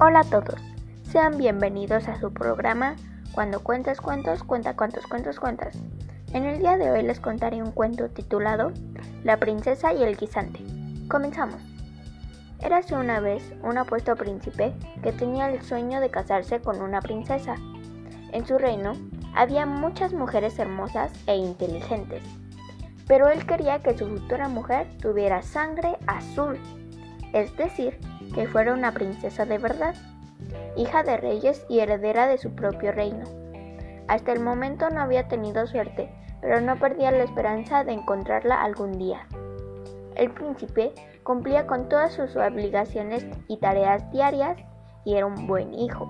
[0.00, 0.60] Hola a todos,
[1.02, 2.94] sean bienvenidos a su programa
[3.32, 5.76] Cuando cuentas cuentos, cuenta cuántos cuentos cuentas.
[6.32, 8.70] En el día de hoy les contaré un cuento titulado
[9.24, 10.60] La princesa y el guisante.
[11.08, 11.60] Comenzamos.
[12.60, 14.72] Érase una vez un apuesto príncipe
[15.02, 17.56] que tenía el sueño de casarse con una princesa.
[18.30, 18.92] En su reino
[19.34, 22.22] había muchas mujeres hermosas e inteligentes,
[23.08, 26.56] pero él quería que su futura mujer tuviera sangre azul,
[27.32, 27.98] es decir,
[28.34, 29.94] que fuera una princesa de verdad,
[30.76, 33.24] hija de reyes y heredera de su propio reino.
[34.06, 36.10] Hasta el momento no había tenido suerte,
[36.40, 39.26] pero no perdía la esperanza de encontrarla algún día.
[40.14, 44.58] El príncipe cumplía con todas sus obligaciones y tareas diarias
[45.04, 46.08] y era un buen hijo.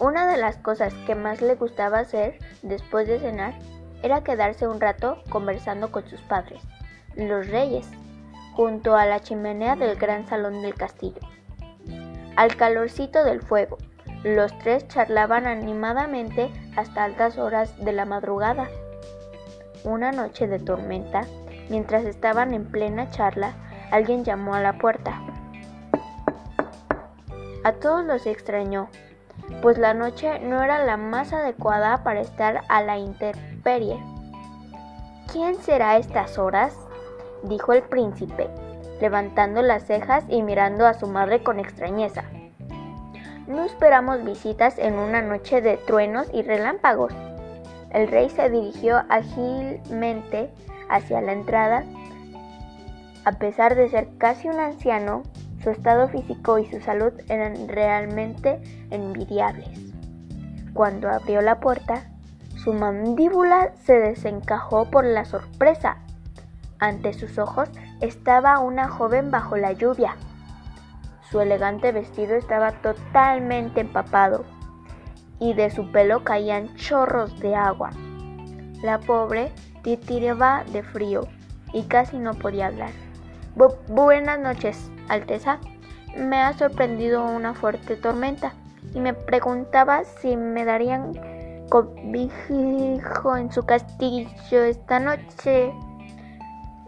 [0.00, 3.54] Una de las cosas que más le gustaba hacer después de cenar
[4.02, 6.60] era quedarse un rato conversando con sus padres,
[7.14, 7.88] los reyes,
[8.54, 11.20] junto a la chimenea del gran salón del castillo.
[12.36, 13.78] Al calorcito del fuego,
[14.24, 18.68] los tres charlaban animadamente hasta altas horas de la madrugada.
[19.84, 21.22] Una noche de tormenta,
[21.68, 23.54] mientras estaban en plena charla,
[23.90, 25.20] alguien llamó a la puerta.
[27.64, 28.88] A todos los extrañó,
[29.60, 33.98] pues la noche no era la más adecuada para estar a la intemperie.
[35.32, 36.76] ¿Quién será a estas horas?
[37.44, 38.48] Dijo el príncipe,
[39.00, 42.24] levantando las cejas y mirando a su madre con extrañeza.
[43.46, 47.12] No esperamos visitas en una noche de truenos y relámpagos.
[47.90, 50.50] El rey se dirigió ágilmente
[50.88, 51.84] hacia la entrada.
[53.24, 55.22] A pesar de ser casi un anciano,
[55.62, 59.68] su estado físico y su salud eran realmente envidiables.
[60.72, 62.04] Cuando abrió la puerta,
[62.56, 65.98] su mandíbula se desencajó por la sorpresa
[66.82, 67.68] ante sus ojos
[68.00, 70.16] estaba una joven bajo la lluvia.
[71.30, 74.44] Su elegante vestido estaba totalmente empapado
[75.38, 77.90] y de su pelo caían chorros de agua.
[78.82, 79.52] La pobre
[79.82, 81.28] titiraba de frío
[81.72, 82.90] y casi no podía hablar.
[83.86, 85.58] buenas noches, Alteza.
[86.16, 88.54] Me ha sorprendido una fuerte tormenta
[88.92, 91.12] y me preguntaba si me darían
[91.70, 95.72] cobijo en su castillo esta noche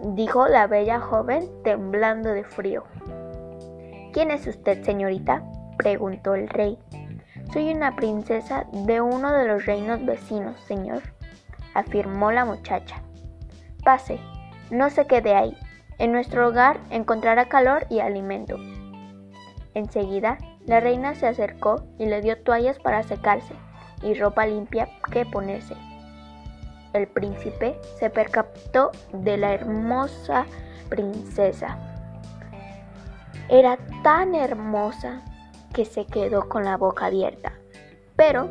[0.04, 2.84] dijo la bella joven temblando de frío.
[4.12, 5.42] ¿Quién es usted, señorita?
[5.78, 6.78] preguntó el rey.
[7.52, 11.02] Soy una princesa de uno de los reinos vecinos, señor,
[11.74, 13.02] afirmó la muchacha.
[13.82, 14.20] Pase,
[14.70, 15.56] no se quede ahí.
[15.98, 18.56] En nuestro hogar encontrará calor y alimento.
[19.74, 23.54] Enseguida, la reina se acercó y le dio toallas para secarse
[24.02, 25.74] y ropa limpia que ponerse
[26.94, 30.46] el príncipe se percató de la hermosa
[30.88, 31.76] princesa.
[33.48, 35.22] Era tan hermosa
[35.74, 37.52] que se quedó con la boca abierta.
[38.16, 38.48] Pero,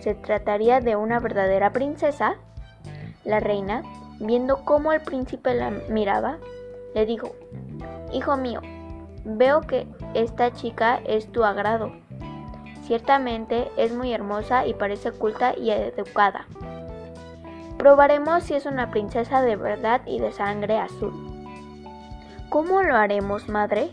[0.00, 2.36] ¿se trataría de una verdadera princesa?
[3.24, 3.82] La reina,
[4.20, 6.38] viendo cómo el príncipe la miraba,
[6.94, 7.34] le dijo,
[8.12, 8.60] Hijo mío,
[9.24, 11.92] veo que esta chica es tu agrado.
[12.82, 16.46] Ciertamente es muy hermosa y parece culta y educada.
[17.84, 21.12] Probaremos si es una princesa de verdad y de sangre azul.
[22.48, 23.90] ¿Cómo lo haremos, madre?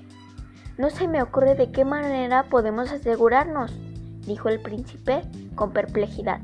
[0.78, 3.74] No se me ocurre de qué manera podemos asegurarnos,
[4.25, 5.24] dijo el príncipe
[5.56, 6.40] con perplejidad.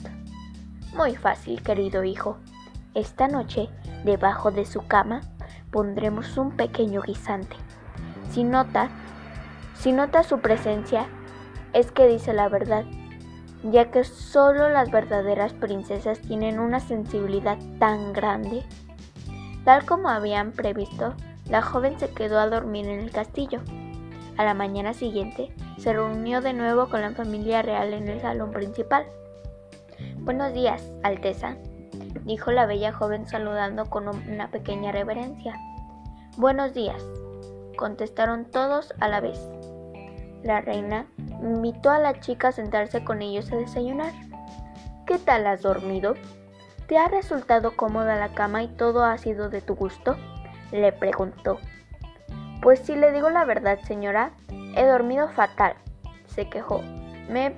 [0.94, 2.36] Muy fácil, querido hijo.
[2.94, 3.70] Esta noche,
[4.04, 5.22] debajo de su cama,
[5.72, 7.56] pondremos un pequeño guisante.
[8.30, 8.90] Si nota,
[9.74, 11.08] si nota su presencia,
[11.72, 12.84] es que dice la verdad
[13.72, 18.64] ya que solo las verdaderas princesas tienen una sensibilidad tan grande.
[19.66, 21.14] Tal como habían previsto,
[21.50, 23.62] la joven se quedó a dormir en el castillo.
[24.38, 28.52] A la mañana siguiente, se reunió de nuevo con la familia real en el salón
[28.52, 29.06] principal.
[30.20, 31.56] Buenos días, Alteza,
[32.24, 35.56] dijo la bella joven saludando con una pequeña reverencia.
[36.38, 37.04] Buenos días,
[37.78, 39.40] contestaron todos a la vez.
[40.44, 41.08] La reina
[41.42, 44.14] invitó a la chica a sentarse con ellos a desayunar.
[45.06, 46.16] ¿Qué tal has dormido?
[46.88, 50.16] ¿Te ha resultado cómoda la cama y todo ha sido de tu gusto?
[50.72, 51.60] le preguntó.
[52.62, 54.32] Pues si le digo la verdad, señora,
[54.76, 55.76] he dormido fatal,
[56.26, 56.82] se quejó.
[57.30, 57.56] Me he,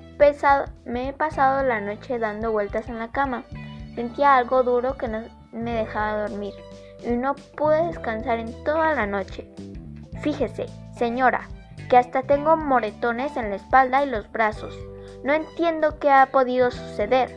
[0.85, 3.43] me he pasado la noche dando vueltas en la cama.
[3.95, 6.53] Sentía algo duro que no me dejaba dormir
[7.03, 9.49] y no pude descansar en toda la noche.
[10.21, 10.65] Fíjese,
[10.97, 11.47] señora,
[11.89, 14.77] que hasta tengo moretones en la espalda y los brazos.
[15.23, 17.35] No entiendo qué ha podido suceder.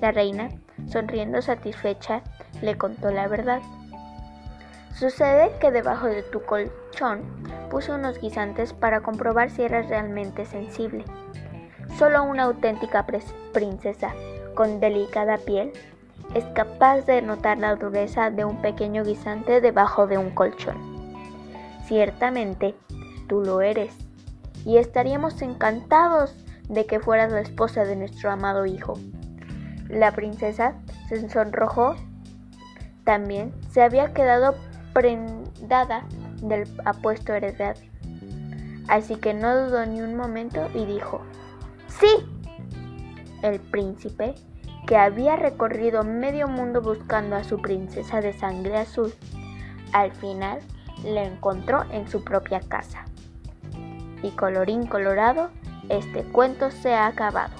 [0.00, 0.48] La reina,
[0.88, 2.22] sonriendo satisfecha,
[2.62, 3.60] le contó la verdad.
[4.94, 7.22] Sucede que debajo de tu colchón
[7.70, 11.04] puse unos guisantes para comprobar si eras realmente sensible.
[11.98, 13.06] Solo una auténtica
[13.52, 14.14] princesa
[14.54, 15.72] con delicada piel
[16.34, 20.76] es capaz de notar la dureza de un pequeño guisante debajo de un colchón.
[21.86, 22.74] Ciertamente,
[23.28, 23.94] tú lo eres,
[24.64, 26.34] y estaríamos encantados
[26.68, 28.94] de que fueras la esposa de nuestro amado hijo.
[29.88, 30.74] La princesa
[31.08, 31.94] se sonrojó.
[33.04, 34.54] También se había quedado
[34.94, 36.06] prendada
[36.40, 37.76] del apuesto heredad.
[38.88, 41.20] Así que no dudó ni un momento y dijo,
[41.88, 42.08] ¡Sí!
[43.42, 44.34] El príncipe,
[44.86, 49.12] que había recorrido medio mundo buscando a su princesa de sangre azul,
[49.92, 50.60] al final
[51.04, 53.04] la encontró en su propia casa.
[54.24, 55.50] Y colorín colorado,
[55.90, 57.52] este cuento se ha acabado.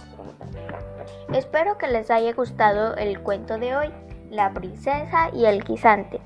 [1.35, 3.93] Espero que les haya gustado el cuento de hoy,
[4.31, 6.23] La princesa y el guisante.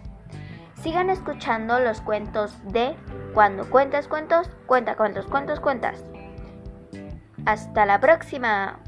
[0.80, 2.94] Sigan escuchando los cuentos de
[3.34, 6.04] Cuando cuentas cuentos, cuenta cuentos, cuentos, cuentas.
[7.44, 8.78] Hasta la próxima.